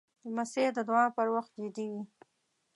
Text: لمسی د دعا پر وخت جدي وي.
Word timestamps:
لمسی 0.25 0.65
د 0.77 0.79
دعا 0.89 1.05
پر 1.17 1.27
وخت 1.35 1.51
جدي 1.63 1.87
وي. 1.93 2.03